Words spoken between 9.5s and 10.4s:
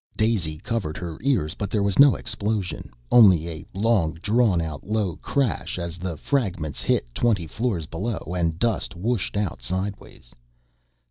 sideways.